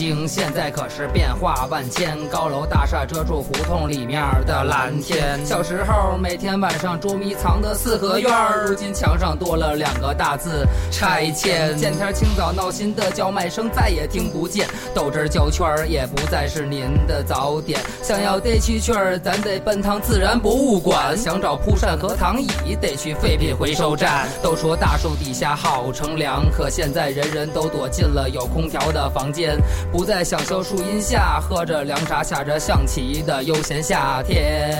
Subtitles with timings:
[0.00, 5.38] 京现在可是变化万千，高楼大厦遮住胡同里面的蓝天。
[5.44, 8.32] 小时候每天晚上捉迷藏的四合院，
[8.66, 11.76] 如今墙上多了两个大字拆迁。
[11.76, 17.78] 见天清早闹心的叫卖声再也听不见，豆汁焦圈也不再是您的早点。
[18.02, 24.26] 想要逮蛐蛐儿，咱得奔趟自然博物馆；想找蒲扇和躺椅，得去废品回收站。
[24.42, 29.58] 都说大树底下好乘凉，可现在人人都躲进了有空调的房间。
[29.90, 34.70] 不再享受树荫下喝着凉茶、下着象棋的悠闲夏天。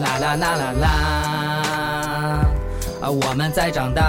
[0.00, 0.88] 啦啦啦啦啦，
[3.02, 4.04] 啊，我们在长大，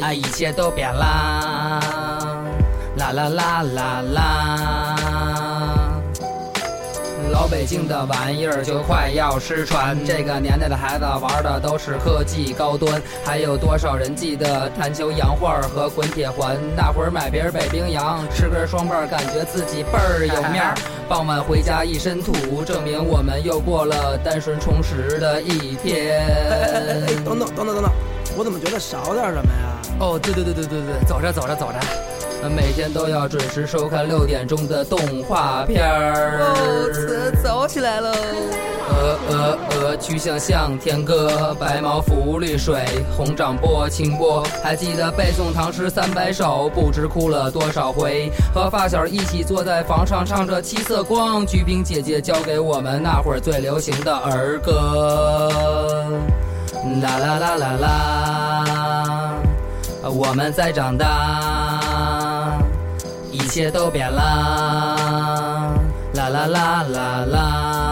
[0.00, 1.80] 啊，一切都变啦。
[2.96, 4.81] 啦啦啦啦啦。
[7.52, 16.56] 老北京的玩意儿就快要失传，这个年代的孩子玩的都是科技高端，还有多少人记得弹球、洋画和滚铁环？
[16.74, 20.74] 那会儿买瓶北冰洋，吃根双棒，感觉自己倍儿有面儿。
[21.10, 26.26] 傍晚回家一身土，证明我们又过了单纯充实的一天。
[26.26, 27.92] 哎，等等等等等等，
[28.34, 29.76] 我怎么觉得少点什么呀？
[30.00, 31.78] 哦，对对对对对对，走着走着走着。
[32.48, 34.98] 每天都要准时收看六点钟的动
[35.28, 36.40] 画片儿。
[36.40, 38.10] 哦，走起来喽！
[38.88, 42.84] 鹅鹅鹅，曲项向天歌，白毛浮绿水，
[43.16, 44.44] 红掌拨清波。
[44.62, 48.30] 还记得背诵唐诗三百首，不知哭了多少回。
[48.52, 51.46] 和发小一起坐在房上，唱着七色光。
[51.46, 55.48] 鞠萍姐姐教给我们那会儿最流行的儿歌。
[57.00, 59.34] 啦啦啦啦啦，
[60.10, 61.71] 我们在长大。
[63.32, 65.74] 一切都变了，
[66.14, 67.91] 啦啦啦啦啦。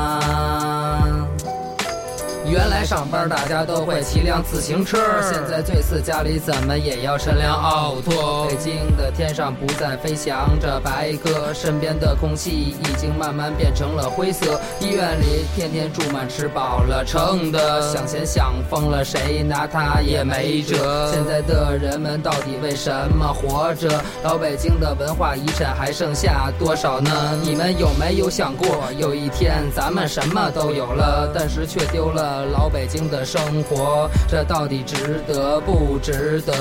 [2.51, 8.49] 原来上班大家都会骑辆自行车，现在最次家里怎么也要乘辆奥拓。
[8.49, 14.61] 北京的天上不再飞翔着白鸽，身边的空气已经慢慢变成了灰色。
[14.81, 21.09] 医院里天天住满吃饱了撑的，想钱想疯了，谁拿它也没辙。
[21.13, 24.03] 现在的人们到底为什么活着？
[24.25, 27.39] 老北京的文化遗产还剩下多少呢？
[27.45, 28.67] 你们有没有想过，
[28.99, 36.53] 有一天咱们什么都有了，但是却丢了老北京的生活，这到底值得不值得？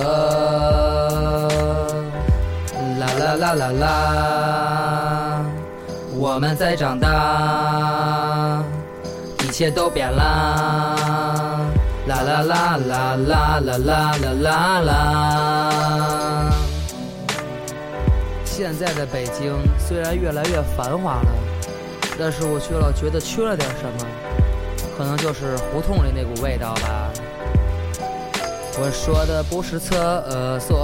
[3.00, 5.45] 啦啦啦啦啦，
[6.18, 8.63] 我们在长大，
[9.44, 10.95] 一切都变啦。
[12.07, 16.50] 啦啦啦啦啦啦啦啦啦。
[18.44, 21.29] 现在的北京虽然越来越繁华了，
[22.19, 24.06] 但是我却老觉得缺了点什么，
[25.00, 27.10] 可能就是胡同里那股味道吧。
[28.78, 30.78] 我说的不是厕所。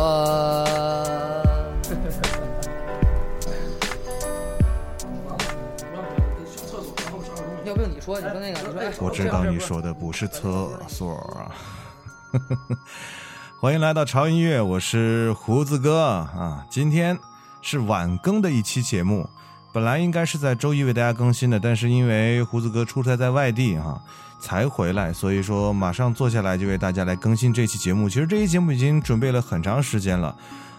[7.66, 9.06] 要不用你说，你说那个，你说。
[9.06, 11.52] 我知道你说的不是厕所啊。
[13.60, 16.66] 欢迎来到潮音乐，我是胡子哥啊。
[16.70, 17.20] 今天
[17.62, 19.30] 是晚更的一期节目，
[19.76, 24.02] 本来应该是在周一为大家更新的，但是因为胡子哥出差在外地哈、
[24.40, 28.08] 才回来，所以说马上坐下来就为大家来更新这期节目。
[28.08, 30.34] 其实这期节目已经准备了很长时间了。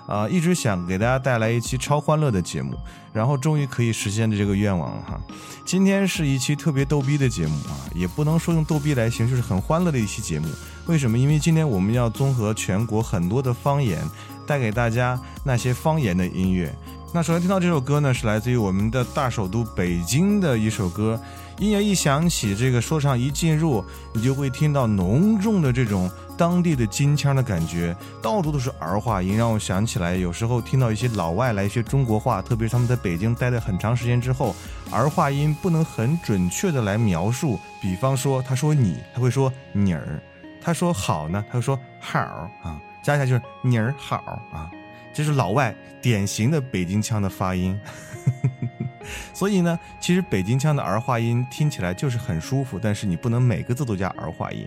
[0.06, 2.75] 啊、一直想给大家带来一期超欢乐的节目，
[3.12, 5.20] 然后终于可以实现的这个愿望了哈。
[5.66, 10.46] 今天是一期特别逗逼的节目啊，也不能说用逗逼来形容，就是很欢乐的一期节目。
[10.87, 11.19] 为什么？
[11.19, 14.00] 因为今天我们要综合全国很多的方言，
[14.46, 16.72] 带给大家那些方言的音乐。
[17.17, 21.19] 那首先听到这首歌呢，是来自于我们的大首都北京的一首歌。
[21.57, 23.83] 音乐一响起，这个说唱一进入，
[24.13, 34.55] 你就会听到浓重的这种当地的京腔的感觉，到处都是儿化音，让我想起来有时候听到一些老外来学中国话，特别是他们在北京待了很长时间之后，
[34.91, 37.59] 儿化音不能很准确的来描述。
[37.81, 40.21] 比方说，他说你，他会说你儿；
[40.61, 42.21] 他说好呢，他会说好
[42.63, 44.17] 啊，加起来就是你儿好
[44.53, 44.69] 啊。
[45.17, 47.81] 这是老外典型的北京腔的发音。
[49.33, 54.67] 所以呢，其实北京腔的儿化音听起来就是很舒服，但是你不能每个字都加儿化音，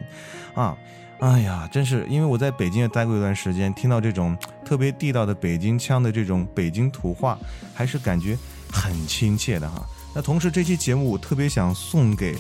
[0.56, 0.76] 啊，
[1.20, 7.38] 哎呀，真是因为我在北京也待过一段时间，听到这种特别地道的北京腔的这种北京土话，
[7.76, 8.38] 还是感觉
[8.72, 9.86] 很亲切的哈。
[10.16, 12.34] 那同时这期节目我特别想送给，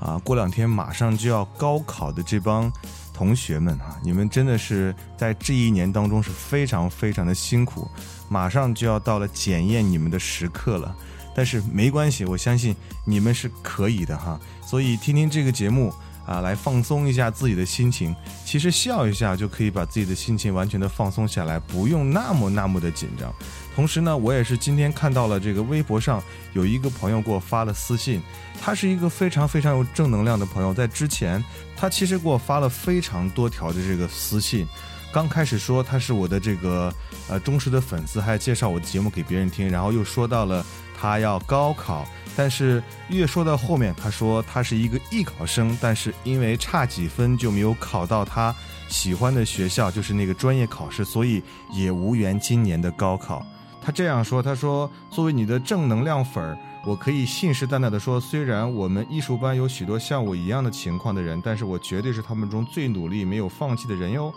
[0.00, 2.70] 啊，过两天马上就要高考的这帮
[3.16, 7.88] 同学们哈，你们真的是在这一年当中是非常非常的辛苦，
[8.28, 10.94] 马上就要到了检验你们的时刻了。
[11.34, 12.76] 但是没关系，我相信
[13.06, 14.38] 你们是可以的哈。
[14.66, 15.92] 所以听听这个节目
[16.26, 18.14] 啊，来放松一下自己的心情。
[18.44, 23.32] 其实笑一下就可以把自己的心情完全的放松下来，不用那么那么的紧张。
[23.74, 26.22] 同时呢，我也是今天看到了这个微博上
[26.54, 28.22] 有一个朋友给我发了私信，
[28.60, 30.72] 他是一个非常非常有正能量的朋友。
[30.72, 31.44] 在之前，
[31.76, 34.66] 他其实给我发了非常多条的这个私信。
[35.12, 36.92] 刚开始说他是我的这个
[37.28, 40.64] 呃忠实的粉丝，还介绍我的节目给别人听，然后又说到了。
[40.98, 48.52] 他要高考，但是越说到后面，他说他是一个艺考生，但是因为差几分就没有考到他
[48.88, 53.44] 喜欢的学校，就是那个专业考试，所以也无缘今年的高考。
[53.82, 64.32] 他这样说：“他说，作为你的正能量粉儿，我可以信誓旦旦地说，虽然我们艺术班有许多像我一样的情况的人，但是我绝对是他们中最努力、没有放弃的人哟。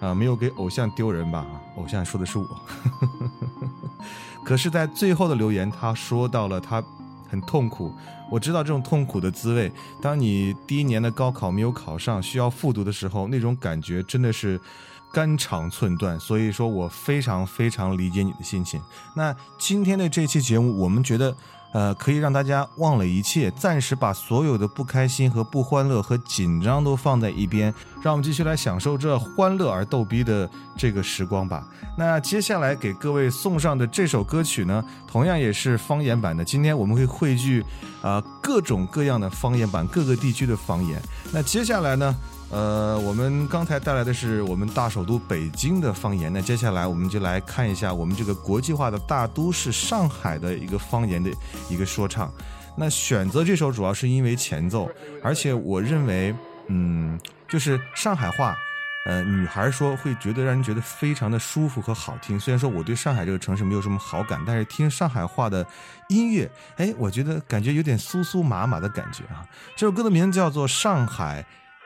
[0.00, 1.46] 啊，没有给偶像丢人吧？
[1.76, 2.60] 偶像说的是我。
[4.44, 6.82] ”可是，在最后的留言，他说到了他
[7.30, 7.94] 很痛苦。
[8.28, 9.70] 我知道这种痛苦的滋味。
[10.00, 14.60] 当你第一年的高考没有考上，需要复读的时候，那种感觉真的是
[15.12, 16.18] 肝肠寸断。
[16.18, 18.82] 所以说我非常非常理解你的心情。
[19.14, 21.32] 那今天的这期节目，我们觉得。
[21.72, 27.72] 呃，可以让大家忘了一切，暂时把所有的不开心和不欢乐和紧张都放在一边，
[28.02, 31.66] 让我们继续来享受这欢乐而逗逼的这个时光吧。
[31.96, 36.44] 那接下来给各位送上的这首歌曲呢，同样也是方言版的。
[36.44, 37.64] 今天我们会汇聚
[38.02, 41.00] 啊各种各样的方言版，各个地区的方言。
[41.32, 42.14] 那接下来呢？
[42.52, 51.30] 呃，我们刚才带来的是我们大首都北京的方言，那接下来我们就来看一下我们这个国际化的大都市上海的一个方言的
[51.70, 52.30] 一个说唱。
[52.76, 54.86] 那选择这首主要是因为前奏，
[55.22, 56.34] 而且我认为，
[56.66, 57.18] 嗯，
[57.48, 58.54] 就是上海话，
[59.06, 62.38] 呃，女孩说会觉得让人觉得非常的舒服和好听。
[62.38, 65.66] 虽然说我对上海这个城市没有什么好感，但是听上海话的
[66.10, 69.40] 音乐，哎，我觉得感觉有点酥酥麻麻的感觉啊。
[69.74, 71.42] 这首歌的名字叫做《上海》。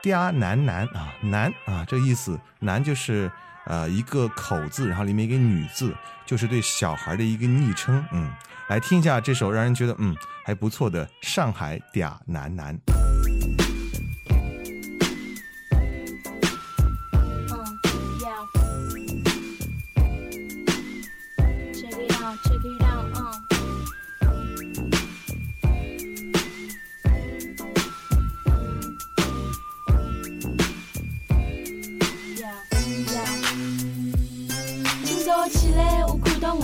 [0.06, 3.28] 嗲男男啊，男啊，这意思，男就是
[3.64, 5.92] 呃一个口字，然后里面一个女字，
[6.24, 8.04] 就是对小孩的一个昵称。
[8.12, 8.30] 嗯，
[8.68, 10.14] 来听一下这首让人觉得嗯
[10.44, 12.72] 还不错的《上海嗲男男》。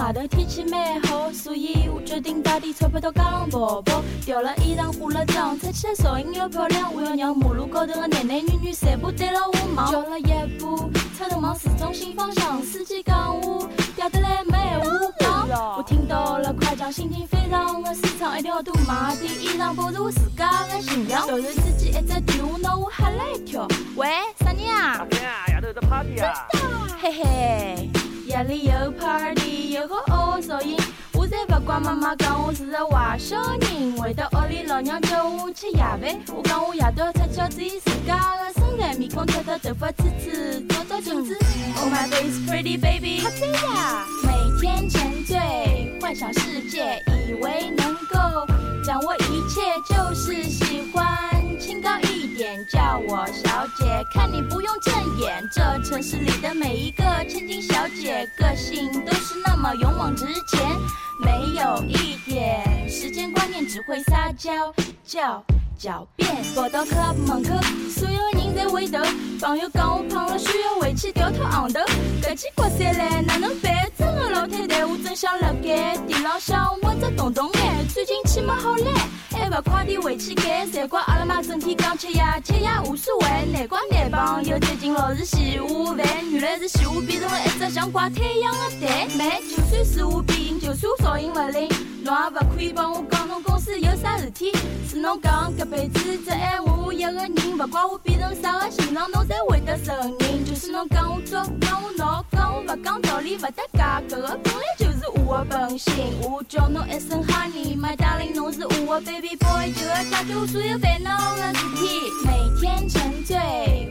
[0.02, 4.02] 外头天气蛮好，所以我决定带点钞票到街上跑跑。
[4.24, 6.92] 调了衣裳，化了妆，出去造型要漂亮。
[6.92, 9.92] 我要让马路高头的男男女女全部对牢我望。
[9.92, 13.62] 叫了一部车头往市中心方向，司机讲我
[13.96, 15.76] 嗲得来没闲话讲。
[15.76, 21.28] 我听到了夸奖，心情非常的舒畅，一定要多买点衣裳，保持我自家的形象。
[21.28, 23.68] 突然之间一只电话，拿我吓了一跳。
[23.94, 24.08] 喂，
[24.40, 24.94] 啥人啊？
[24.94, 25.46] 啥人啊？
[25.52, 26.48] 丫头在 party 啊？
[27.00, 27.88] 嘿嘿。
[28.32, 30.74] 夜里有 party，有个恶噪音，
[31.12, 33.92] 我才不管妈妈讲我是个坏小人。
[33.98, 41.36] 回到屋里，老娘叫我吃夜饭，我讲我夜到出去注意自家的身材，面孔脱脱，头发刺刺，照照镜子。
[41.76, 44.06] Oh my face pretty baby，好醉呀！
[44.24, 48.46] 每天沉醉，幻想世界，以为能够
[48.82, 49.60] 掌握一切，
[49.94, 51.06] 就是喜欢。
[51.60, 52.21] 清高一
[52.68, 53.84] 叫我小姐。
[54.12, 60.60] 看你不用正眼，这城市里的每一个千金小姐，个性都是那么勇往直前，
[61.24, 64.72] 没有一点时间观念，只会撒娇
[65.04, 65.44] 叫。
[65.82, 66.30] 狡辩。
[66.54, 67.60] 跑到 club 门口，
[67.90, 69.00] 所有人在回头。
[69.40, 71.80] 朋友讲我胖了，需要回去掉脱行头。
[72.22, 73.90] 搿几国三来哪能办？
[73.98, 77.88] 真的老太太，我真想辣盖地浪向挖只洞洞眼。
[77.92, 78.92] 最近气没好来，
[79.32, 80.64] 还勿快点回去盖？
[80.66, 83.26] 才怪阿拉妈整天讲吃夜，吃夜无所谓。
[83.52, 89.08] 难怪男朋友最近老是嫌我烦，原来是嫌我变成了一只像挂太阳的蛋。
[89.18, 91.68] 妹，就算是我变，就算噪音勿灵，
[92.04, 94.52] 侬也勿可以帮我讲侬公司有啥事体。
[94.88, 100.44] 是侬讲搿辈子只爱我一个人，勿管我变成啥个形状，侬侪会得承认。
[100.44, 105.92] 就算侬讲我作，讲我闹，讲我勿讲道理，勿搭界，搿个本来就是我的本性。
[106.22, 112.00] 我叫侬一声 honey，my darling，侬是我的 baby boy，就要解决我所有烦恼的事体。
[112.24, 113.36] 每天沉醉，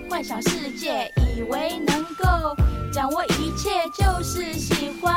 [0.09, 2.55] 幻想世界，以为能够
[2.93, 5.11] 掌握一切，就是喜欢。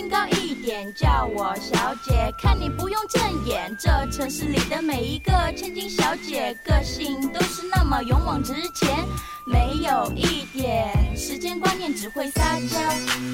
[0.00, 3.76] 清高一点，叫我小姐，看你不用正眼。
[3.78, 9.04] 这城市里的每一个千金小姐，个性都是那么勇往直前，
[9.46, 12.78] 没有一点时间观念，只会撒娇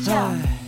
[0.04, 0.12] 叫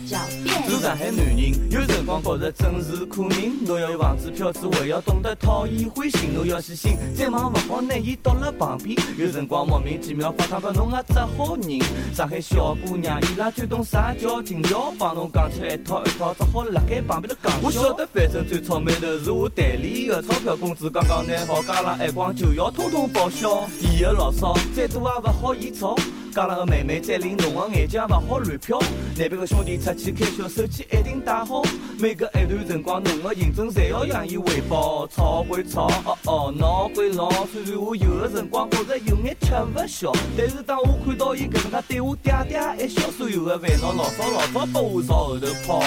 [0.07, 0.69] 狡辩。
[0.69, 3.65] 做上海男人，有辰光觉着真是苦命。
[3.65, 6.33] 侬要有房子票子，还要懂得讨伊欢心。
[6.33, 8.97] 侬要细心，再忙勿好拿伊倒辣旁边。
[9.17, 12.15] 有辰光莫名其妙发烫拨侬也只好忍。
[12.15, 14.61] 上海小姑娘，伊拉最懂啥叫情。
[14.61, 17.59] 调，帮侬讲起来一套，只好辣盖旁边头讲笑。
[17.63, 23.67] 我晓得，反正最草莓的是我代理的钞票工资刚刚拿好，加上眼光就要通通报销。
[23.81, 25.95] 伊的牢骚再多也勿好嫌吵。
[26.33, 28.81] 讲了个妹妹再灵，侬的眼睛勿好乱瞟。
[29.17, 31.63] 那边个兄弟出去开销，手机一定带好。
[31.97, 35.07] 每隔一段辰光，侬个认真侪要向伊汇报。
[35.07, 37.29] 吵归吵，哦哦，闹归闹。
[37.51, 45.81] 虽然我有的辰光觉着有眼吃勿消，但是当我看到伊搿能介对我嗲嗲一笑，所有的烦恼老早老早拨我朝后头抛。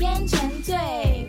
[0.00, 0.74] 天沉醉，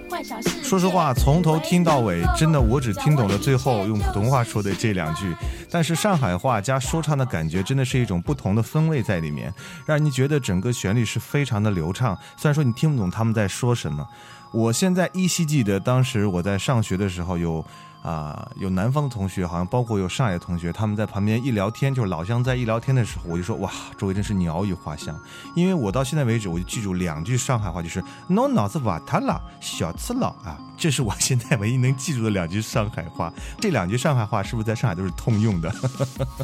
[0.09, 0.63] 幻想世界。
[0.63, 5.35] 说实话，从头听到尾，真的我只听懂了最后用普通话说的这两句。
[5.69, 9.53] 但是上海话加说唱的感觉，真的是一种不同的风味在里面，
[9.85, 12.17] 让你觉得整个旋律是非常的流畅。
[12.37, 14.07] 虽然说你听不懂他们在说什么，
[14.53, 17.65] 我现在依稀记得当时我在上学的时候有。
[18.01, 25.15] 啊，有南方的同学，好像包括有上海的同学，他们在旁边一聊天，就是老乡在一聊天的时候，我就说哇，周围真是鸟语花香。
[25.55, 33.31] 因为我到现在为止，我就记住两句上海话，就是侬脑子瓦塌了，小次佬啊，这是我现在唯一能记住的两句上海话。
[33.59, 35.71] 这两句上海话是不是在上海都是通用的？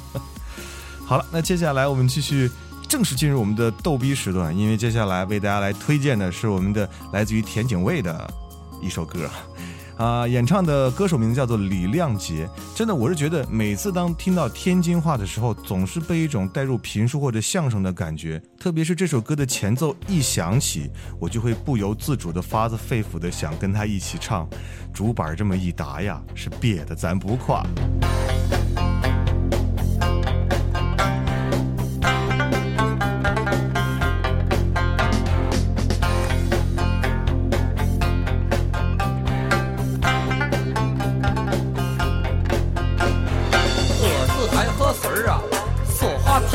[1.07, 2.51] 好了，那接下来我们继续
[2.87, 8.31] 正式进入我们的逗逼时段，因为接下来为大家来推荐的是我们的来自于田景卫的
[8.79, 9.27] 一首歌。
[9.97, 12.47] 啊，演唱的歌手名字叫做李亮杰。
[12.75, 18.41] 真的，我是觉得每次当听到天津话的时候，总是被一种带入评书或者相声的感觉。
[18.59, 20.89] 特别是这首歌的前奏一响起，
[21.19, 24.47] 我就会不由自主的发自肺腑的想跟他一起唱。
[24.93, 27.35] 主板这么一打呀，是别的咱不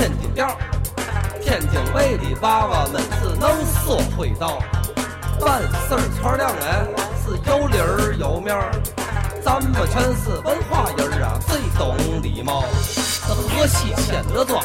[0.02, 0.58] 天津调，
[1.40, 2.36] 天津卫的。
[2.40, 4.58] 娃娃们是能说会道，
[5.38, 6.84] 办事儿穿亮哎，
[7.22, 8.72] 是有理儿有面儿。
[9.44, 12.64] 咱们全是文化人啊，最懂礼貌。
[13.28, 14.60] 这河西千德庄，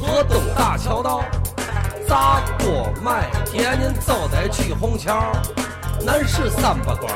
[0.00, 1.24] 河东大桥道，
[2.06, 5.32] 砸锅卖铁您就得去虹桥。
[6.06, 7.12] 南市三八馆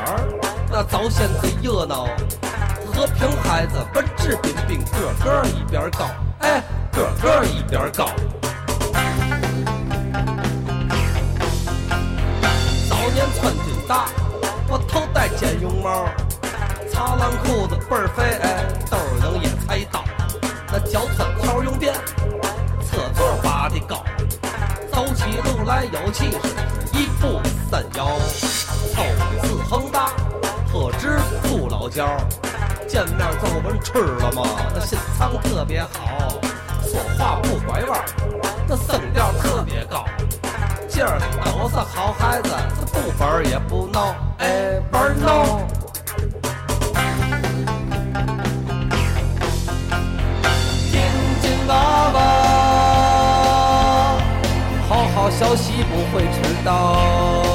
[0.69, 2.09] 那早先最热闹。
[2.93, 6.61] 和平孩子本质彬彬，个个一边高，哎，
[6.97, 8.09] 个个一边高。
[12.89, 14.07] 早年穿军大，
[14.67, 16.05] 我头戴尖绒帽，
[16.91, 18.97] 擦浪裤子倍儿肥，哎，兜
[19.29, 20.03] 里也菜刀，
[20.71, 21.93] 那脚穿条绒垫，
[22.89, 24.03] 车座拔的高，
[24.91, 27.39] 走起路来有气势，一步
[27.69, 28.07] 三摇，
[28.95, 29.03] 口
[29.43, 30.09] 字恒大，
[30.71, 32.07] 特指不老焦，
[32.87, 34.41] 见面就问吃了吗？
[34.73, 36.39] 那心肠特别好，
[36.97, 38.03] 说话不拐弯，
[38.67, 40.03] 这声调特别高。
[40.87, 42.49] 今儿都是好孩子，
[42.91, 45.61] 这不玩也不闹，哎，玩闹。
[50.91, 51.73] 天津娃
[52.15, 52.19] 娃，
[54.89, 57.46] 好好学习不会迟到。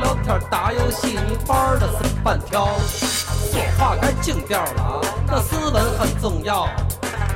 [0.00, 2.66] 聊天打游戏，你玩的是半条。
[2.88, 6.68] 说话该精调了，那斯文很重要。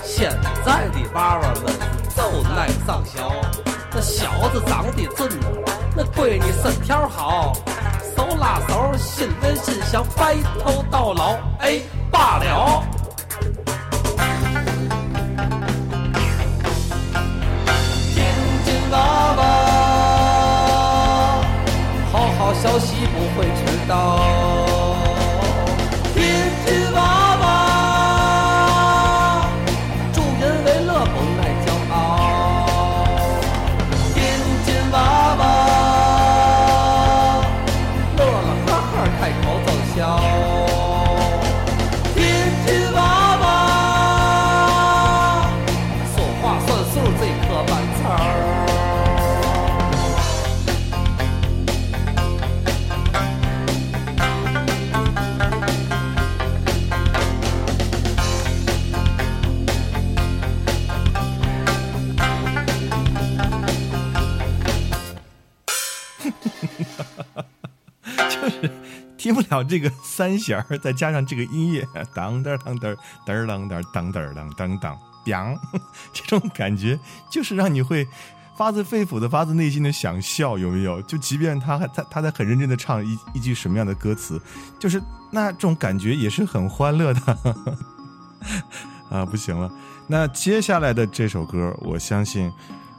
[0.03, 0.31] 现
[0.65, 1.73] 在的娃娃们
[2.17, 3.31] 都爱上小，
[3.93, 5.29] 那小子长得俊，
[5.95, 7.53] 那闺女身条好，
[8.17, 11.37] 手拉手，心连心，想白头到老。
[11.61, 12.83] 哎，罢了。
[22.63, 24.68] 消息不会迟到。
[69.29, 75.59] 听不了这个三弦儿，再加上这个音乐，当当当当当当当当当当当当，
[76.15, 76.99] 这种感觉
[77.31, 78.09] 就是让你会
[78.57, 81.03] 发自肺腑的、发自内心的想笑，有没有？
[81.03, 84.41] 就即便他他他在很认真的唱一一句什么样的歌词，
[84.79, 84.99] 就是
[85.31, 87.39] 那种感觉也是很欢乐的。
[89.13, 89.71] 啊，不行了，
[90.07, 92.51] 那接下来的这首歌，我相信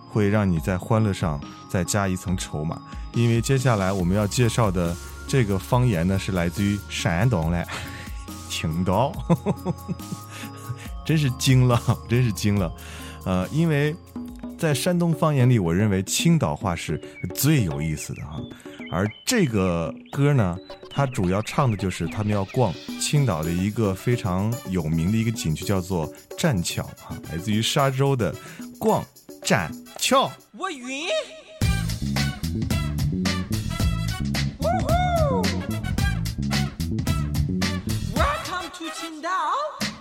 [0.07, 2.79] 会让你在欢乐上再加一层筹码，
[3.13, 4.95] 因为接下来我们要介绍的
[5.29, 7.63] 这个方言呢，是来自于山东嘞，
[8.49, 9.13] 青岛，
[11.05, 12.73] 真是惊了，真是惊了，
[13.25, 13.95] 呃，因为
[14.57, 16.99] 在山东方言里，我认为青岛话是
[17.35, 18.41] 最有意思的哈，
[18.91, 20.57] 而这个歌呢，
[20.89, 28.33] 它主要唱的就是他们要逛青岛的一个非常有名的一个景区，叫做栈桥哈，来自于沙洲的
[28.79, 29.05] 逛
[29.43, 30.31] 栈桥。
[30.57, 31.07] 我晕。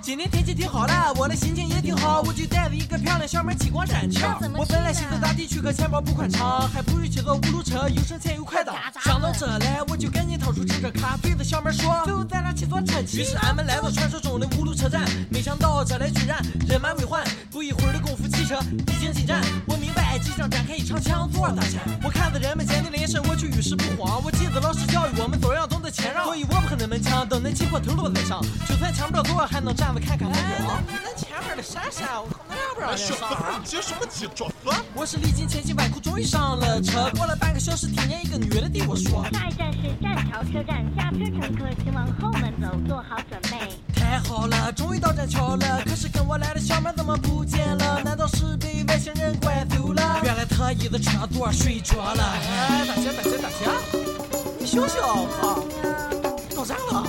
[0.09, 4.41] 今天天气挺好的，我的心情也挺好，我就带着一个漂亮小妹去逛栈桥。
[4.57, 8.75] 我本来寻思打的去，可钱包不宽敞，还不如去坐五路车，又省钱又快到。
[9.05, 13.21] 想到这来，我就赶紧掏出吃着咖啡的小妹说，走，咱俩去坐车去。
[13.21, 19.43] 于是俺们来到传说中的五路车站，没想到这里居然人满为患，不一会儿的功夫，汽车已经进站。
[19.67, 21.83] 我明白即将展开一场抢座大战。
[22.03, 24.23] 我看着人们坚定的眼神，我却遇事不慌。
[24.25, 30.81] 我记得老师教育我们都要懂得谦让，所以我不和他们抢，等恁起火头落在上，就算抢不着座，还能站着看看风光。
[31.03, 33.17] 那前面的闪闪，我可能不让人上。
[33.65, 34.29] 急什么急？
[34.35, 34.55] 装死！
[34.95, 37.11] 我是历经千辛万苦，终于上了车。
[37.17, 43.59] 过了半个小时，听见一个女的对我说下一站是栈桥车站，下车乘客请往后门走，做好准备。
[44.09, 45.83] ：“太好了，终于到栈桥了。
[45.85, 48.01] 可是跟我来的小妹怎么不见了？
[48.03, 50.21] 难道是被外星人拐走了？
[50.25, 52.25] 原来特意的车座睡着了。
[52.49, 53.69] 哎，大姐，大姐，大姐，
[54.59, 55.61] 你醒醒啊！
[56.57, 57.07] 到站了。”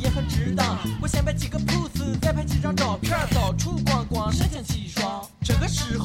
[0.00, 0.78] 也很值当。
[1.00, 5.26] 我先摆几个 pose，再拍几张照片，到处逛逛，神清气爽。
[5.42, 6.04] 这个时候，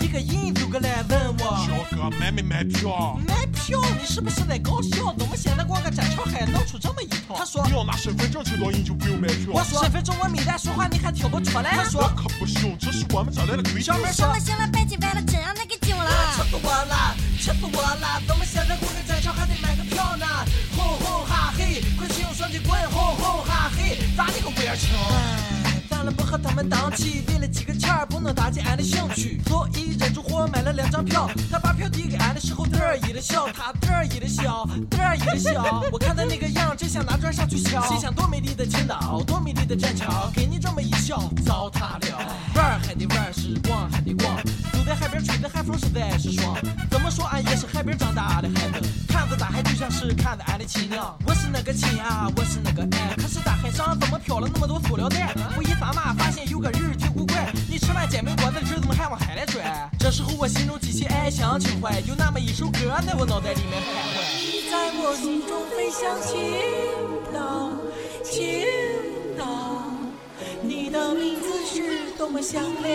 [0.00, 1.66] 一个印度哥来问我。
[1.66, 3.18] 小哥，买没买票？
[3.26, 3.80] 买票？
[4.00, 5.14] 你是不是在搞笑？
[5.18, 7.34] 怎么现在逛个展桥还闹出这么一套？
[7.36, 9.52] 他说你要拿身份证去录音就不用买票。
[9.52, 11.70] 我说身份证我没带，说话你还听不出来？
[11.76, 13.82] 他说可不行，这是我们这来的规矩。
[13.82, 16.10] 小妹说行了行了，别急歪了，真让他给惊了。
[16.36, 18.20] 气死我了，气死我了！
[18.26, 18.92] 怎么现在逛
[24.16, 24.88] 咋你个玩球？
[25.64, 31.30] 哎，咱了不和他们当气，为了几个钱儿不能打击俺的兴趣，所以忍住火买了两张票。
[31.50, 35.82] 他把票递给俺的时候，得意的笑，他得意的笑，得意的笑。
[35.90, 37.86] 我看他那个样，真想拿砖上去敲。
[37.86, 42.18] 心想多美丽的青岛，多美丽的栈桥，给你这么一笑，糟蹋了。
[42.54, 44.36] 玩儿还得玩儿，是逛还得逛，
[44.72, 46.54] 走在海边吹的海风实在是爽。
[46.90, 48.86] 怎么说俺也是海边长大的孩子，
[49.92, 51.14] 是看着俺的亲娘。
[51.26, 55.34] 我是那个亲啊，我是那个爱，可是大海上怎么飘了那么多塑料袋？
[55.56, 59.88] 我一发麻发现有个人挺古怪，你吃完煎饼果子的纸怎么还往海里拽？
[59.98, 64.18] 这时候我心中激起爱乡情怀，有那么一首歌在我脑袋里面徘徊。
[64.40, 66.32] 你在我心中飞翔青
[67.32, 67.70] 岛，
[68.24, 68.64] 青
[69.36, 69.44] 岛，
[70.62, 72.92] 你的名字是多么响亮。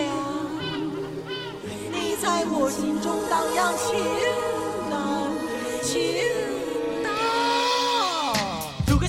[1.92, 3.94] 你在我心中荡漾，青
[4.90, 4.98] 岛，
[5.84, 6.57] 青。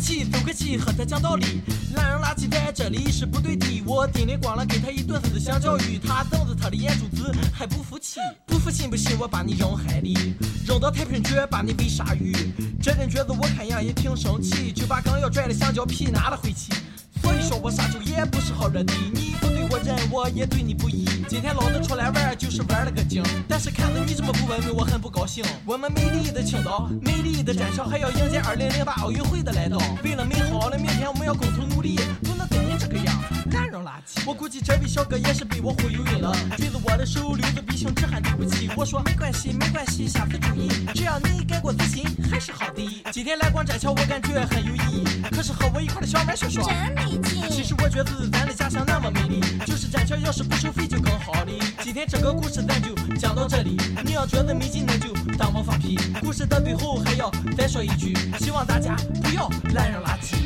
[0.09, 1.61] 气，走个气，和他讲道理。
[1.95, 10.35] 懒人垃圾在这里是不对的，我叮铃咣啷给他一顿思想教育，他瞪着他的眼珠子还不服气，不服信不信我把你扔海里，
[10.67, 12.35] 扔到太平圈把你喂鲨鱼。
[12.81, 16.73] 这人觉得我看样也挺生气，就把刚要拽的香蕉皮拿了回去。
[17.21, 19.35] 所以说我杀猪也不是好惹的，你
[19.71, 21.05] 我认，我也对你不义。
[21.29, 25.45] 今天老子出来玩就是玩了个精，但是看到你这么不文明，我很不高兴。
[25.67, 29.77] 我们美丽的青岛，美丽的栈桥，还要迎接二零零八奥运会的来到。
[30.03, 33.15] 为了美好的明天，我们要共同努力，不能跟你这个样，
[33.53, 34.23] 烂扔垃圾。
[34.27, 38.71] 我估计这位小哥也是被我忽悠晕了，追着我的手，流着鼻血，直喊对不起。
[38.77, 43.03] 我说没关系，没关系，下次注意，只要你改过自新，还是好的。
[43.13, 45.05] 今天来逛栈桥，我感觉很有意义。
[45.31, 47.43] 可是和我一块的小麦说说，真没劲。
[47.51, 51.47] 其实我觉得咱的家乡那么美丽，就是栈桥要是不收费就更好了。
[51.83, 55.99] 今天这个故事咱就讲到这里，你要觉得没劲那就当我放屁。
[56.21, 60.37] 故事的最后还要再说一句，希望大家不要乱扔垃圾。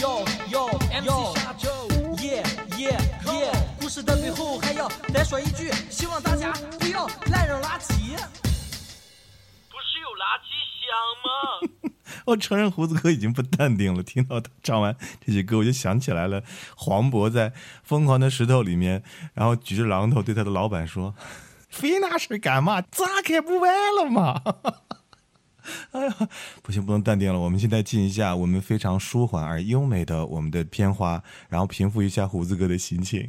[0.00, 1.12] 哟哟哟耶耶耶！
[1.58, 1.71] 故
[3.92, 6.50] 事的最后还要再说一句，希望大家
[6.80, 8.16] 不要乱扔垃圾。
[9.68, 10.48] 不是有垃圾
[10.80, 10.88] 箱
[11.22, 11.92] 吗？
[12.24, 14.02] 我 承认胡子哥已经不淡定了。
[14.02, 16.42] 听到他唱完这些歌，我就想起来了，
[16.74, 17.50] 黄渤在
[17.82, 19.02] 《疯狂的石头》里面，
[19.34, 21.14] 然后举着榔头对他的老板说
[21.68, 22.80] ：“非那事干嘛？
[22.80, 24.40] 砸开不完了吗？”
[25.92, 26.16] 哎呀，
[26.62, 27.38] 不行，不能淡定了。
[27.38, 33.28] 我们现在进一下我们非常舒缓而优美的我们的片花，然后平复一下胡子哥的心情。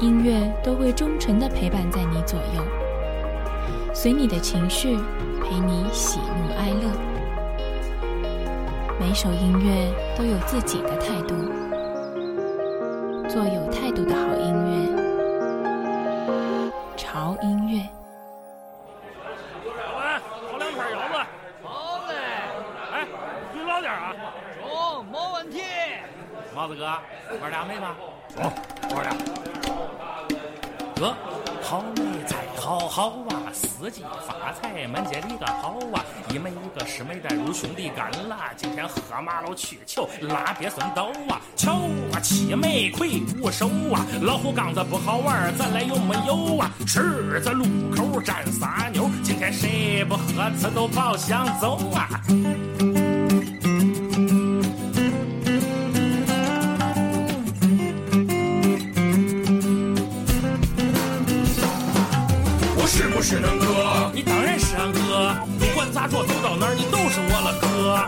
[0.00, 2.64] 音乐都会忠诚地陪伴在你左右，
[3.92, 4.96] 随你的情绪，
[5.42, 6.90] 陪你喜怒哀乐。
[8.98, 11.34] 每首音乐都有自己的态度，
[13.28, 14.88] 做有态度的好音乐。
[16.96, 17.86] 潮音乐。
[20.50, 21.14] 好两串腰子。
[21.62, 22.14] 好嘞，
[22.90, 23.06] 哎，
[23.52, 24.16] 嘴老点啊。
[24.62, 25.60] 中，没问题。
[26.54, 26.86] 帽子哥，
[27.42, 27.94] 玩俩妹吗？
[34.26, 41.72] 发财满街里个跑啊，一枚一个师妹带入兄弟干啦，今天喝麻了去求，拉鳖孙刀啊，瞧
[42.12, 46.70] 啊七枚魁梧手啊，老虎杠子不好玩，咱来有没有啊？
[46.86, 47.64] 十字路
[47.96, 52.08] 口站仨妞，今天谁不喝吃都跑想走啊？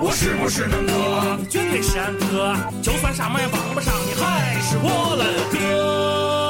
[0.04, 1.36] 我是不是能哥？
[1.38, 6.41] 你绝对是俺哥，就算啥么也帮不上你还是我了哥。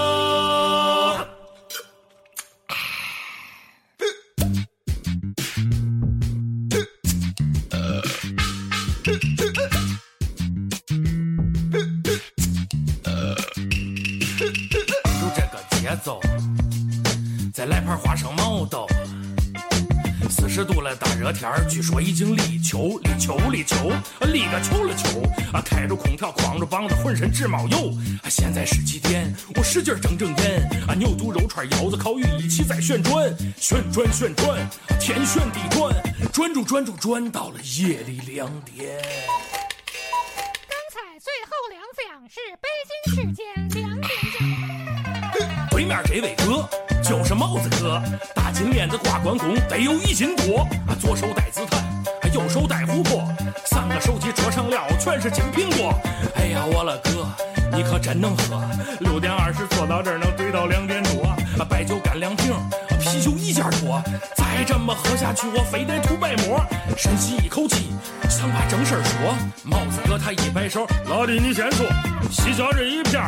[20.63, 25.21] 十度了大热天儿，据说已经立秋，立秋，立秋，立个秋了秋
[25.53, 25.61] 啊！
[25.61, 27.93] 开着空调，光着膀子，浑身直冒油。
[28.23, 29.35] 啊，现在是几点？
[29.57, 30.95] 我使劲睁睁眼啊！
[30.95, 34.71] 牛肚、肉串、腰子、烤鱼一起在旋转，旋转，旋转，
[35.01, 35.93] 天旋地转，
[36.33, 39.03] 转住，转住，转到了夜里两点。
[40.69, 43.45] 刚才最后两响是北京时间
[43.83, 45.69] 两点整。
[45.73, 46.69] 对面这位哥
[47.03, 48.01] 就是帽子哥，
[48.35, 50.67] 大金链子挂关公，得有一斤多。
[51.01, 51.83] 左手戴紫檀，
[52.33, 53.25] 右手戴琥珀，
[53.65, 55.93] 三个手机遮上了，全是金苹果。
[56.37, 57.27] 哎呀，我了哥，
[57.77, 58.63] 你可真能喝！
[59.01, 61.35] 六点二十坐到这儿能怼到两点多，
[61.69, 62.55] 白酒干两瓶，
[63.01, 64.01] 啤酒一件多。
[64.37, 66.65] 再这么喝下去，我非得吐白沫。
[66.97, 67.89] 深吸一口气，
[68.29, 69.35] 想把正事说。
[69.65, 71.85] 帽子哥他一摆手，老弟你先说，
[72.31, 73.21] 西郊这一片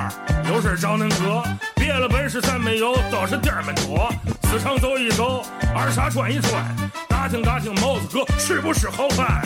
[0.49, 1.43] 有事找恁哥，
[1.85, 4.11] 别的本事咱没有，倒是店儿们多。
[4.51, 5.45] 市场走一走，
[5.77, 6.75] 二沙转一转，
[7.11, 9.43] 打听打听毛子哥是不是好汉？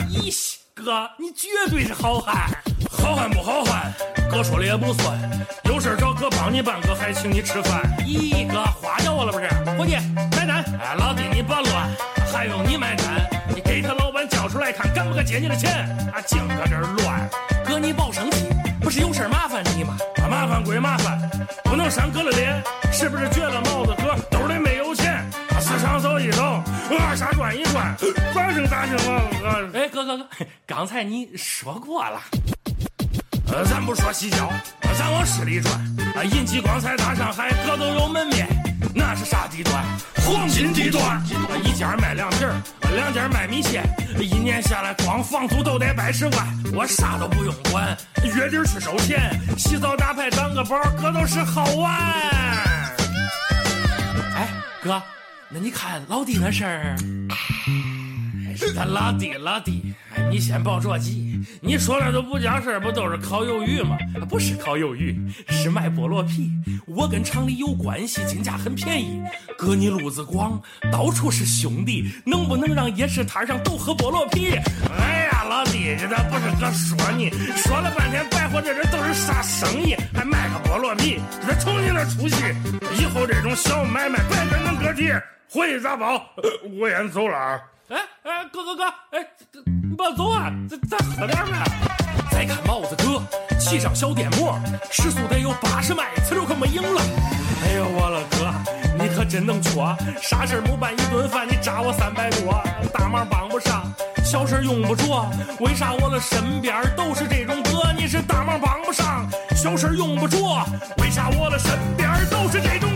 [0.83, 2.49] 哥你绝对是好汉，
[2.89, 3.93] 好汉不好汉，
[4.31, 5.17] 哥说了也不算。
[5.65, 7.81] 有事儿找哥帮你办，哥还请你吃饭。
[7.99, 9.47] 咦，哥花掉我了不是？
[9.77, 9.97] 伙计
[10.35, 10.63] 买单。
[10.79, 11.89] 哎，老弟你别乱，
[12.31, 13.27] 还用你买单？
[13.53, 15.71] 你给他老板叫出来看，敢不敢借你的钱？
[16.13, 17.29] 啊，净搁这乱。
[17.65, 18.47] 哥你别生气，
[18.81, 19.97] 不是有事儿麻烦你吗？
[20.23, 21.19] 啊，麻烦归麻烦，
[21.65, 22.61] 不能伤哥的脸。
[22.91, 25.13] 是不是觉得帽子哥兜里没有钱？
[25.49, 26.63] 啊，市场走一走，
[26.97, 27.95] 二沙转一转，
[28.33, 29.79] 反正打听帽子哥。
[29.79, 30.27] 哎，哥哥哥，
[30.65, 32.21] 刚才你说过了。
[33.51, 34.51] 呃，咱不说西郊，
[34.97, 35.73] 咱往市里转。
[36.15, 38.47] 啊，银吉光彩大上海，各都有门面，
[38.93, 39.83] 那是啥地段？
[40.25, 41.03] 黄金地段。
[41.03, 41.23] 啊，
[41.63, 42.53] 一家卖凉皮儿，
[42.95, 43.83] 两家卖米线，
[44.19, 46.47] 一年下来光房租都得百十万。
[46.73, 51.91] 我啥都不用管，月底去收钱，洗澡打牌当个宝，各都是好玩。
[54.35, 54.47] 哎，
[54.83, 55.01] 哥，
[55.51, 56.95] 那你看老弟那事儿。
[58.75, 59.93] 他老弟，老弟，
[60.29, 61.39] 你先别着急。
[61.61, 63.97] 你说那都不叫事儿，不都是烤鱿鱼吗？
[64.29, 65.17] 不是烤鱿鱼，
[65.47, 66.51] 是卖菠萝皮。
[66.85, 69.21] 我跟厂里有关系，进价很便宜。
[69.57, 74.51] 哥，你路子广，到处是兄弟，能不能让夜市摊上都喝菠萝皮？
[74.99, 79.95] 哎呀，老弟，这倒不是哥说你，说了半天白活这这都是啥生意？
[80.13, 82.35] 还卖个菠萝皮，这瞅你那出息！
[82.99, 85.09] 以后这种小买卖别跟恁哥提。
[85.51, 86.21] 回去咋包？
[86.79, 87.59] 我先走了啊。
[87.89, 89.25] 哎哎，哥哥哥，哎，
[89.65, 91.63] 你别走啊，咱咱喝点呗。
[92.29, 93.19] 再看帽子哥
[93.57, 94.59] 骑上小电摩，
[94.91, 97.01] 时速得有八十迈，此时可没影了。
[97.63, 98.53] 哎呦我了哥，
[99.03, 99.71] 你可真能缺，
[100.21, 102.61] 啥事没办一顿饭，你扎我三百多，
[102.93, 103.91] 大忙帮不上，
[104.23, 105.27] 小事用不着。
[105.59, 107.91] 为啥我的身边都是这种哥？
[107.97, 110.63] 你是大忙帮不上，小事用不着。
[110.99, 112.88] 为啥我的身边都是这种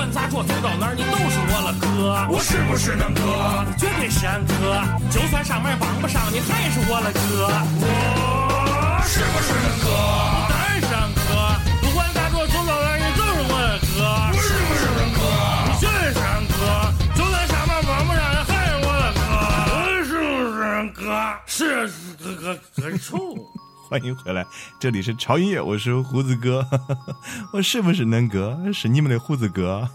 [0.00, 2.26] 哥，不管咋着，走到哪儿你都是我了哥。
[2.32, 3.20] 我是不是恁哥？
[3.76, 7.20] 绝对是俺哥，就算上门帮不上，你还是我了哥。
[7.80, 9.92] 我是不是恁哥？
[10.48, 11.28] 当然是俺哥，
[11.82, 14.08] 不管咋着，走到哪儿你都是我的哥。
[14.32, 15.20] 我是不是恁哥？
[15.68, 19.20] 你绝对是俺哥，就算上门帮不上，你还是我的哥。
[19.68, 21.04] 我是不是恁哥？
[21.44, 21.52] 是
[22.16, 23.36] 哥哥哥臭。
[23.90, 24.46] 欢迎回来，
[24.78, 26.64] 这里是潮音乐，我是胡子哥，
[27.52, 28.56] 我是不是能哥？
[28.72, 29.90] 是你们的胡子哥。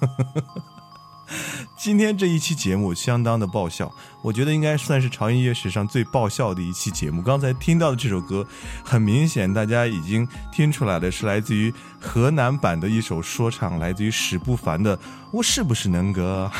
[1.79, 3.89] 今天这一期节目相当的爆笑，
[4.21, 7.21] 我觉得应该算是潮音乐史上最爆笑的一期节目。
[7.21, 8.45] 刚才听到的这首歌，
[8.83, 14.97] 很明显大家已经听出来的是来自于河南版的一首说唱，来自于史不凡的
[15.31, 16.51] 《我是不是能哥》。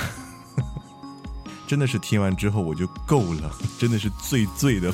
[1.67, 4.93] 真的是听完之后我就够了，真的是醉醉的。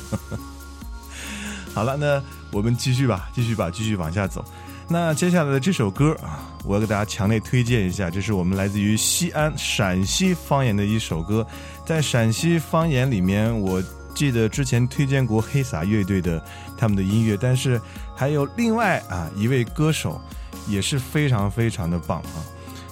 [1.74, 4.44] 好了，那我们继续吧，继续吧，继续往下走。
[4.88, 11.46] 那接下来的这首歌啊，我要给大家强烈推荐一下，这是我们来自于西安陕西方言的一首歌。
[11.86, 13.82] 在陕西方言里面，我
[14.14, 16.44] 记得之前推荐过黑撒乐队的
[16.76, 17.80] 他们的音乐，但是
[18.14, 20.20] 还有另外啊一位歌手
[20.68, 22.44] 也是非常非常的棒啊，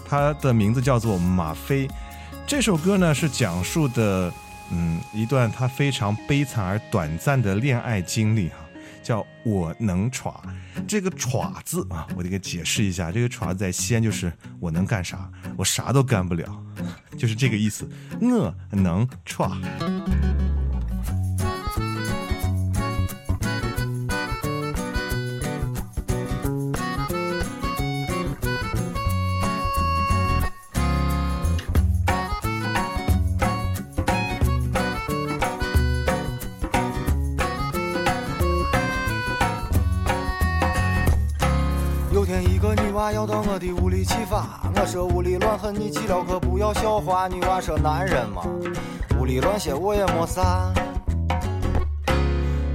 [0.09, 1.87] 他的名字叫做马飞。
[2.47, 4.33] 这首歌呢是讲述的
[4.71, 8.55] 嗯一段他非常悲惨而短暂的恋爱经历哈。
[9.03, 10.41] 叫我能耍，
[10.87, 13.11] 这个耍字啊，我得给解释一下。
[13.11, 16.65] 这个耍在西安就是我能干啥，我啥都干不了，
[17.17, 17.89] 就是这个意思。
[18.21, 19.59] 我能 耍。
[47.11, 47.29] 不要笑话。
[47.29, 48.43] 女娃说男人嘛，
[49.19, 50.73] 屋里乱些我也没啥。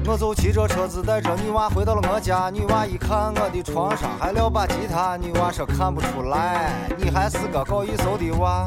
[0.08, 8.64] 我就骑着车子带着女娃回到了我家，女娃一看我的床上还撂把吉他，女娃说看不出来，你还是个搞艺术的娃。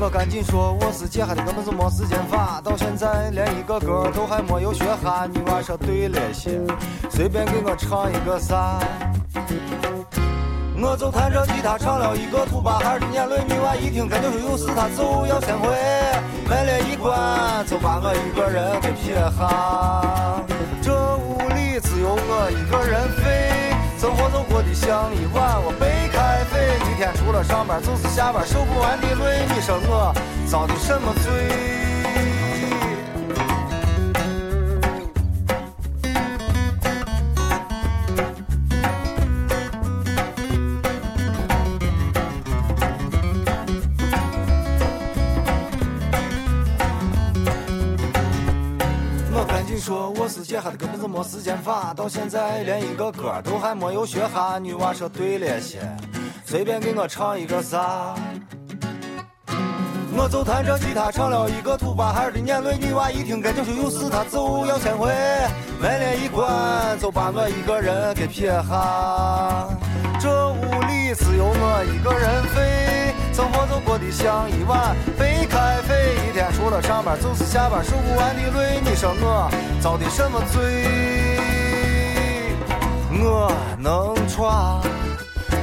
[0.00, 5.26] 我赶紧说我是姐，还的根本就没时间发，到现在连一个歌都还没有学哈。
[5.26, 6.58] 女娃说对了些，
[7.10, 8.80] 随便给我唱一个啥。
[10.84, 15.70] 我就弹着吉他唱了一个土巴孩的眼泪，女娃一听跟就说有事，她就要先回，
[16.48, 20.42] 门帘一关就把我一个人给撇下。
[20.82, 30.12] 这屋里只有我一个人飞，生活就过得像一碗我白开水，一天除了上班就是下班，受不完的累，你说我
[30.50, 31.81] 遭的什么罪？
[51.12, 54.58] 没时间耍，到现在连一个歌都还没有学哈。
[54.58, 55.78] 女娃说对了些，
[56.46, 58.14] 随便给我唱一个啥。
[60.16, 65.12] 我就弹着吉他唱了一个土巴孩的眼泪，女娃一听跟就有事，她就要先回，
[65.78, 69.68] 门帘一关就把我一个人给撇下。
[70.18, 75.81] 这屋里只有我一个人飞，生活就过得像一碗白开，
[76.62, 80.86] 除了上班就是下班，受不完的累，你说我遭的什么罪？
[83.20, 84.80] 我能闯，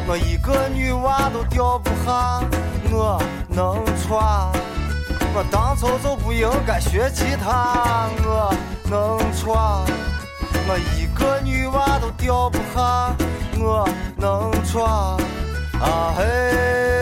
[0.06, 2.42] 我一个女娃都吊不下，
[2.92, 4.52] 我能闯，
[5.34, 8.54] 我当初就不应该学吉他，我
[8.90, 9.86] 能闯，
[10.68, 13.16] 我一个女娃都吊不下，
[13.58, 15.16] 我能闯，
[15.80, 16.99] 啊嘿。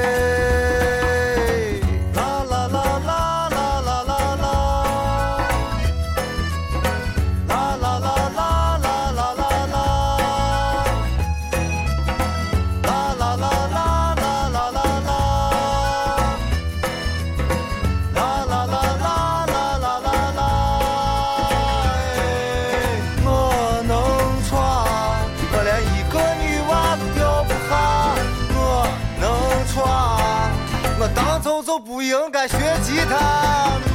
[32.88, 33.12] 吉他。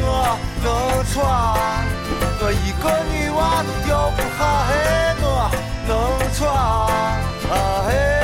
[0.05, 0.69] 我能
[1.11, 1.25] 穿，
[2.41, 4.39] 我一个女娃子吊不下。
[4.69, 4.71] 嘿，
[5.23, 5.27] 我
[5.89, 5.91] 能
[6.37, 6.45] 穿，
[7.51, 7.53] 啊
[7.89, 8.22] 嘿。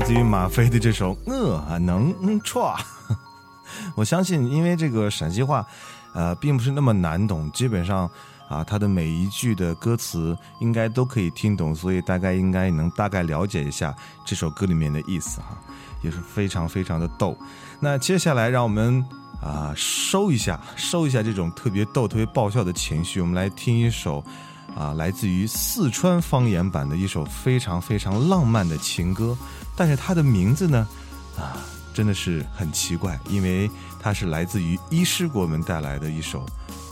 [0.00, 2.74] 来自于马飞的这首《我能错》，
[3.94, 5.66] 我相信，因为这个陕西话，
[6.14, 8.10] 呃，并不是那么难懂，基本上
[8.48, 15.48] 啊，它的每一句的歌词应该都可以听懂，所以大概应该能大概了解一下这首歌里面的意思哈，
[16.00, 17.36] 也是非常非常的逗。
[17.78, 19.04] 那接下来让我们
[19.42, 24.24] 啊收一下，收一下这种特别逗、特别爆笑的情绪，我们来听一首。
[24.76, 29.36] 啊，来自于四川方言版的一首非常非常浪漫的情歌，
[29.80, 30.86] 但是它的名字呢，
[31.38, 31.56] 啊，
[31.94, 36.44] 真的是很奇怪，因为它是来自于医师给我们带来的一首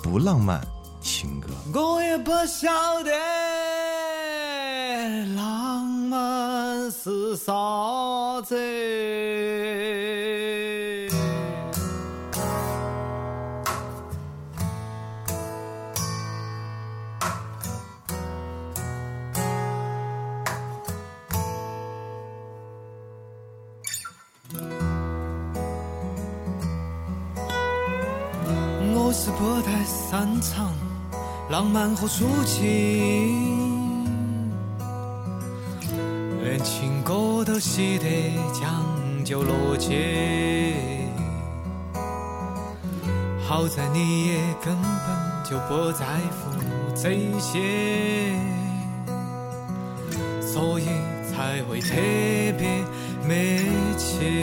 [0.02, 0.66] 不浪漫
[0.98, 1.48] 情歌。
[1.78, 2.70] 我也不晓
[3.02, 3.10] 得
[5.36, 7.52] 浪漫是啥
[8.46, 8.56] 子。
[30.10, 30.72] 散场
[31.50, 32.64] 浪漫和抒情，
[36.42, 38.82] 连情歌都写得讲
[39.22, 40.96] 究逻辑。
[43.46, 46.58] 好在你也根本就不在乎
[46.96, 48.32] 这些，
[50.40, 50.86] 所以
[51.30, 51.96] 才会特
[52.56, 52.82] 别
[53.28, 53.62] 美
[53.98, 54.42] 气。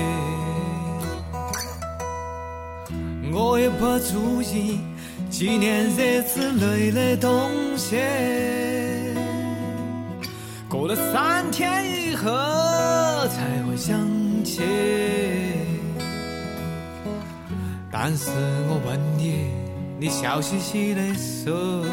[3.33, 4.79] 我也不注意
[5.37, 7.97] 纪念日之类的东西，
[10.69, 12.23] 过了三天以后
[13.27, 13.99] 才会想
[14.45, 14.61] 起。
[17.91, 18.29] 但是
[18.69, 19.49] 我问你，
[19.99, 21.85] 你笑嘻嘻的说，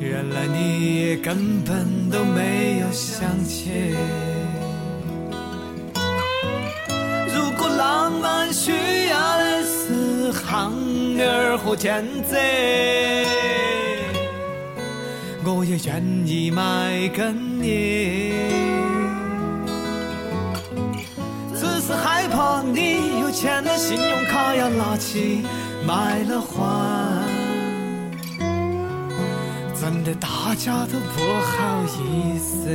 [0.00, 3.94] 原来你也根本都没有想起。
[11.22, 12.36] 儿和尖子，
[15.44, 18.32] 我也愿意买给你。
[21.54, 25.44] 只是害怕你有钱的信用卡要拿起
[25.86, 27.22] 买了还，
[29.78, 32.68] 真的大家都不好意思。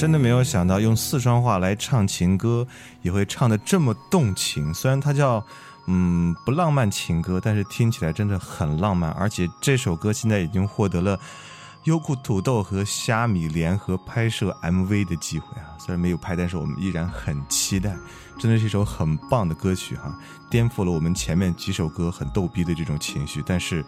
[0.00, 2.66] 真的没有想到用四川话来唱情歌
[3.02, 4.72] 也会唱的这么动情。
[4.72, 5.44] 虽然它叫
[5.88, 9.10] 嗯不浪漫情歌，但是听起来真的很浪漫。
[9.10, 11.20] 而且这首歌现在已经获得了
[11.84, 15.76] 优酷土豆和虾米联合拍摄 MV 的机会啊！
[15.78, 17.94] 虽然没有拍，但是我们依然很期待。
[18.38, 23.42] 真的是一首很棒的歌曲哈、颠覆了我们前面几首歌很逗逼的这种情绪。
[23.44, 23.84] 但是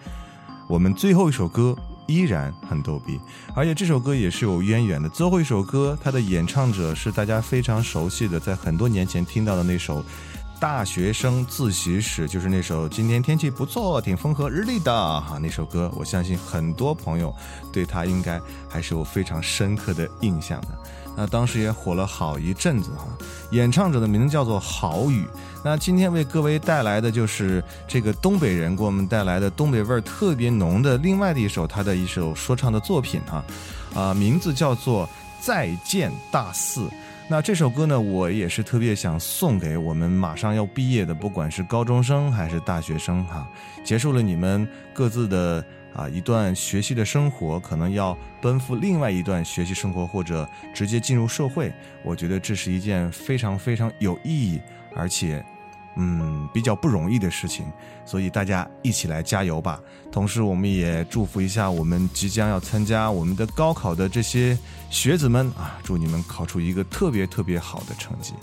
[0.69, 3.21] 我们最后一首歌依然很逗逼，
[3.55, 5.09] 而且这首歌也是有渊源的。
[5.09, 10.01] 最后一首歌，它的演唱者是大家非常熟悉的，在很多年前听到的那首
[10.59, 15.91] 《大学生自习室》，就是那首今天天气不错，挺风和日丽的哈那首歌。
[15.95, 17.35] 我相信很多朋友
[17.73, 20.69] 对它应该还是有非常深刻的印象的。
[21.15, 23.07] 那当时也火了好一阵子哈，
[23.51, 25.27] 演唱者的名字叫做郝宇。
[25.65, 33.45] 那今天为各位带来的就是这个东北人给我们带来的东北味儿特别浓的另外的一首他的一首说唱的作品哈，
[33.95, 35.07] 啊，名字叫做
[35.41, 36.81] 《再见大四》。
[37.29, 43.49] 那这首歌呢，我也是特别想送给我们马上要毕业的，不管是高中生还是大学生哈，
[43.85, 51.73] 结束了你们各自的啊一段学习的生活，可能要奔赴另外一段学习生活，或者直接进入社会。
[52.03, 54.61] 我觉得这是一件非常非常有意义，
[54.95, 55.45] 而且
[55.97, 57.67] 嗯比较不容易的事情。
[58.05, 59.81] 所以大家一起来加油吧！
[60.11, 64.59] 同时，我们也祝福一下我们即将要参加我们的高考的这些
[64.91, 68.35] 学子们啊，祝你们考出一个特别特别好的成绩。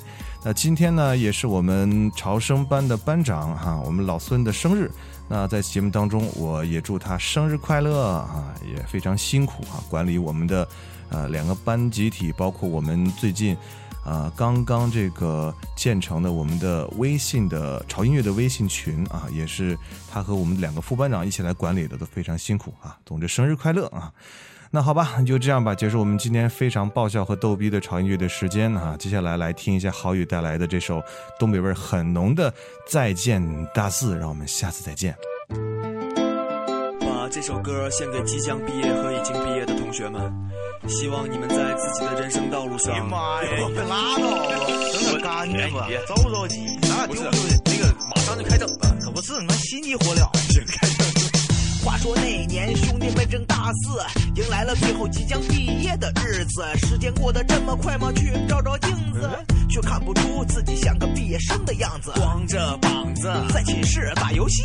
[0.42, 4.90] 那今天呢，也是我们潮生班的班长哈、我们老孙的生日。
[5.28, 8.56] 那在节目当中，我也祝他生日快乐啊！
[8.66, 10.68] 也非常辛苦啊，管理我们的
[11.10, 13.56] 呃两个班集体，包括我们最近
[14.04, 19.78] 啊刚刚这个建成的我们的微信的潮音乐的微信群啊，也是
[20.12, 22.98] 他和我们两个副班长一起来管理的，都非常辛苦啊！
[23.06, 24.12] 总之生日快乐啊！
[24.72, 28.96] 那好吧，就这样吧，结束我们今天非常爆笑和逗逼的潮音乐的时间啊！
[28.98, 31.02] 接下来来听一下郝宇带来的这首
[31.40, 32.52] 东北味很浓的
[32.88, 33.42] 《再见
[33.74, 35.16] 大四》，让我们下次再见。
[37.30, 40.20] 把这首歌献给即将毕业和已经毕业的同学们，
[40.88, 42.92] 希望你们在自己的人生道路上。
[42.92, 44.48] 哎妈呀， 别拉倒吧，
[44.92, 47.32] 整点干净吧，走着急，那丢丢的
[47.66, 48.36] 那个马上。
[48.36, 48.98] 就开整了。
[49.00, 50.99] 可不是，你妈心急火燎， 真开整。
[51.84, 56.64] 话说那年兄弟们正大四，迎来了最后即将毕业的日子。
[56.78, 58.12] 时间过得这么快吗？
[58.14, 59.30] 去照照镜子，
[59.70, 62.12] 却看不出自己像个毕业生的样子。
[62.16, 64.62] 光着膀子在寝室打游戏，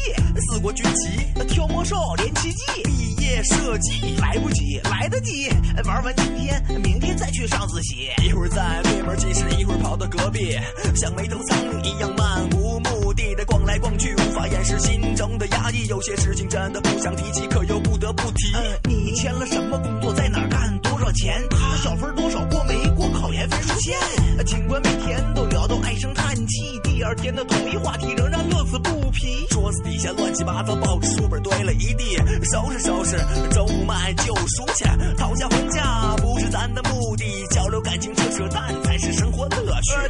[0.51, 2.65] 四国军旗挑魔兽连奇迹。
[2.83, 5.49] 毕业设计来不及，来得及，
[5.85, 8.09] 玩完今天，明天再去上自习。
[8.23, 10.59] 一会儿在对门寝室，一会儿跑到隔壁，
[10.95, 14.15] 像没头苍蝇一样漫无目的的逛来逛去，
[14.49, 15.87] 掩饰心中的压抑。
[15.87, 18.55] 有些事情真的不想提起，可又不得不提。
[18.55, 20.13] 嗯、你签了什么工作？
[20.15, 20.79] 在哪干？
[20.81, 21.43] 多少钱？
[21.51, 22.45] 他小分多少？
[22.47, 23.97] 过没过考研分数线？
[24.45, 29.47] 尽管每天都聊到唉声叹气，第二天的同一话题仍然乐此不疲。
[29.49, 32.17] 桌子底下乱七八糟，报纸书本堆了一地，
[32.53, 33.17] 收拾收拾，
[33.53, 34.85] 周五卖旧书去，
[35.17, 35.64] 讨价还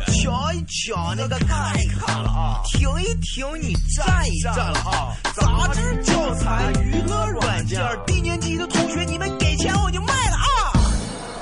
[0.01, 10.72] 瞧一瞧那个看一看了啊，听一听你站一站了啊，杂志、教材、娱乐软件，低年级的同学你们给钱我就卖了啊！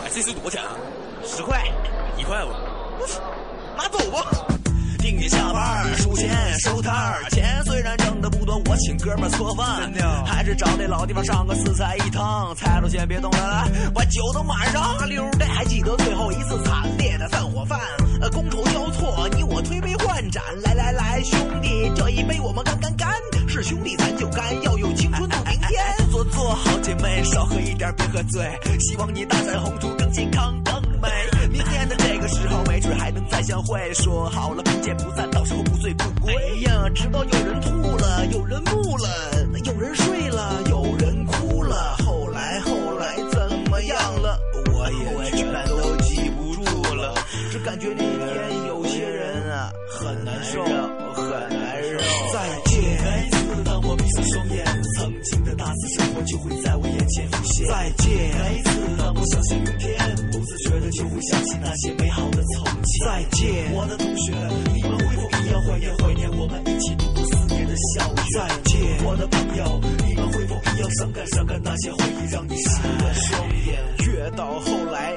[0.05, 0.71] 哎，这是多少钱啊？
[1.25, 1.65] 十块，
[2.19, 2.51] 一块吧。
[3.77, 4.62] 拿走吧。
[5.03, 6.31] 定点下班，数钱
[6.61, 9.93] 收摊儿，钱虽然挣的不多，我请哥们搓饭，
[10.25, 12.55] 还是找那老地方上个四菜一汤。
[12.55, 14.97] 菜都先别动了，来，把酒都满上。
[15.09, 17.81] 溜的还记得最后一次惨烈的散伙饭，
[18.21, 20.41] 呃，觥筹交错，你我推杯换盏。
[20.63, 23.13] 来来来，兄弟，这一杯我们干干干，
[23.49, 26.11] 是兄弟咱就干，要有青春的明天。
[26.13, 28.49] 做做好姐妹，少喝一点别喝醉，
[28.79, 30.62] 希望你大展宏图，更健康更
[31.03, 31.09] 美。
[31.51, 33.93] 明年的这个时候，没准还能再相会。
[33.93, 36.35] 说好了不见不散，到时候不醉不归。
[36.35, 39.09] 哎呀，直到有人吐了，有人怒了，
[39.65, 41.97] 有人睡了，有人哭了。
[42.07, 44.39] 后来后来怎么样了？
[44.73, 47.15] 我也全都记不住了。
[47.51, 51.99] 只感觉那天有些人啊，很难受，很难受。
[52.33, 52.81] 再见。
[53.03, 54.65] 每次当我闭上双眼，
[54.97, 57.67] 曾经的大四生活就会在我眼前浮现。
[57.69, 58.09] 再见。
[58.39, 59.99] 每次当我想象明天，
[61.03, 63.05] 就会想起那些美好的从前。
[63.05, 64.33] 再见，我的同学，
[64.73, 68.25] 你们会否一样怀念怀念我们一起度过四年的校园？
[68.33, 72.71] 再见，我的朋友，你们会否一样伤感伤感那些回忆，让你湿
[73.03, 73.83] 了双眼？
[74.07, 75.17] 越到后来，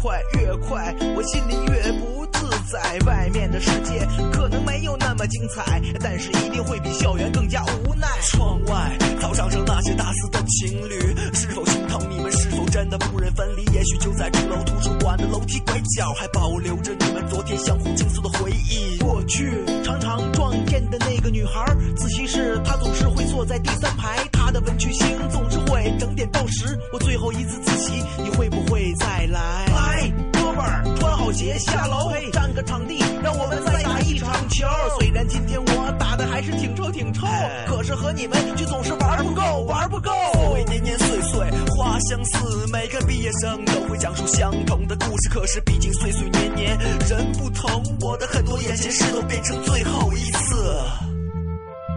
[0.00, 2.98] 快越快，我心里越不自在。
[3.06, 8.08] 外面的世界可能没有那么精彩，但是一定会比校园更加无奈。
[8.22, 12.32] 窗外操场上那些大四的情侣，是否心疼你们？
[12.32, 13.64] 是否真的不忍分离？
[13.74, 18.96] 也许就在钟楼图书馆的楼梯拐角，还保留着你们昨天相互倾诉的回忆。
[18.98, 19.52] 过去
[19.84, 21.62] 常常撞见的那个女孩，
[21.94, 24.16] 自习室她总是会坐在第三排，
[24.50, 26.76] 她的文曲星总是会整点到时。
[26.92, 29.64] 我最后一次自习，你会不会再来？
[29.66, 34.66] 来，哥们儿，穿好鞋下楼，占个场地，让我们再打一场球。
[34.98, 37.28] 虽然今天我打的还是挺臭挺臭，
[37.68, 40.10] 可是和你们却总是玩不够，玩不够。
[40.32, 45.28] 所谓年年岁岁花相似，每个毕业生都会讲述相同的故事。
[45.28, 46.76] 可是毕竟岁岁年年
[47.08, 47.70] 人不同，
[48.00, 50.74] 我的很多眼前事都变成最后一次。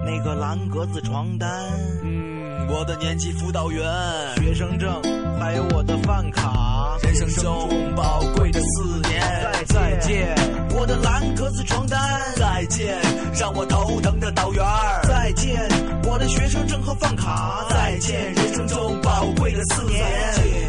[0.06, 1.50] 那个蓝格子床单，
[2.04, 2.33] 嗯，
[2.70, 3.84] 我的年级辅导员，
[4.38, 5.02] 学生证，
[5.40, 9.22] 还有我的饭卡，人生中宝贵的四年。
[9.68, 10.36] 再见，
[10.76, 12.00] 我的蓝格子床单，
[12.36, 12.98] 再见，
[13.40, 14.64] 让我头疼的导员。
[15.04, 15.60] 再见，
[16.06, 20.04] 我的学生证和饭卡，再见，人生中宝贵的四年。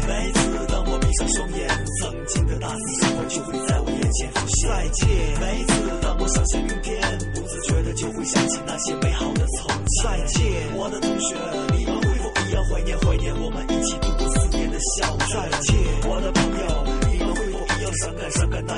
[0.07, 1.67] 每次当我闭上双眼，
[1.99, 4.69] 曾经的大四生活就会在我眼前浮现。
[4.69, 5.07] 再见，
[5.39, 7.14] 每次当我想象明天，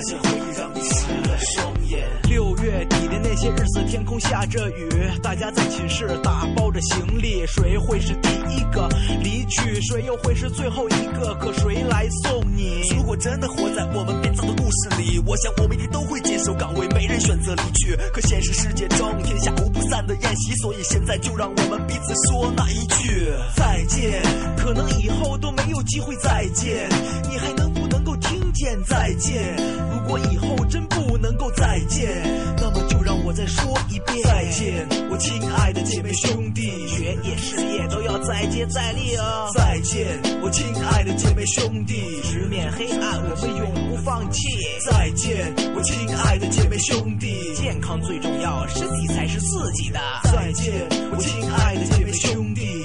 [0.07, 2.07] 感伤感那些回忆，让你湿了双眼？
[2.29, 4.89] 六月底的那些日子，天空下着雨，
[5.21, 8.87] 大家在寝室打包着行李，谁会是第一个
[9.21, 9.79] 离去？
[9.81, 11.35] 谁又会是最后一个？
[11.35, 12.81] 可谁来送你？
[12.95, 17.95] 如果真的活在我们编造的故事里，我想我们一定都会坚守岗位，没人选择离去。
[18.13, 24.21] 可现实世界中，天下无不散的宴席，所以现在就让我们彼此说那一句再见。
[24.57, 26.89] 可能以后都没有机会再见，
[27.29, 27.73] 你还能
[28.57, 29.55] 不能够听见再见？
[29.91, 32.09] 如果以后真不能够再见，
[32.57, 39.49] 那么就让我再说一遍再见，我亲爱的姐妹兄弟，学业事业都要再接再厉啊！
[39.53, 44.47] 再见，我亲爱的姐妹兄弟，直面黑暗，我们永不放弃。
[44.89, 49.99] 再见，我亲爱的姐妹兄弟，健康最重要，身体才是自己的。
[50.23, 50.73] 再见，
[51.11, 52.76] 我亲爱的姐妹兄弟，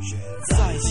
[0.00, 0.16] 雪
[0.48, 0.89] 在下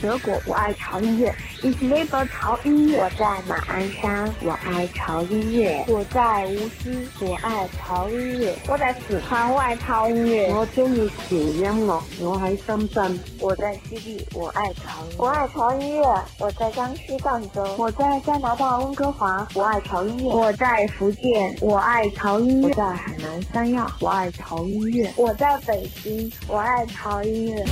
[0.00, 1.34] 德国，我爱潮音乐。
[1.62, 2.98] Ich liebe 潮音乐。
[3.02, 5.84] 我在马鞍山，我爱潮音乐。
[5.88, 8.54] 我在无锡，我爱潮音乐。
[8.66, 10.50] 我在四川，我爱潮音乐。
[10.54, 13.20] 我中意潮音乐，我喺深圳。
[13.40, 15.16] 我在西递，我爱潮音乐。
[15.18, 16.24] 我爱潮音乐。
[16.38, 17.62] 我在江西赣州。
[17.76, 20.34] 我在加拿大温哥华，我爱潮音乐。
[20.34, 22.68] 我在福建，我爱潮音乐。
[22.68, 25.12] 我在海南三亚，我爱潮音乐。
[25.16, 27.64] 我在北京，我爱潮音乐。